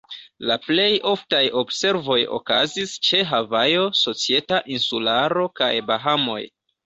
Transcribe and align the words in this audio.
La 0.51 0.55
plej 0.67 0.93
oftaj 1.09 1.41
observoj 1.61 2.17
okazis 2.37 2.95
ĉe 3.09 3.21
Havajo, 3.33 3.83
Societa 4.01 4.61
Insularo, 4.77 5.47
kaj 5.61 5.71
Bahamoj. 5.91 6.41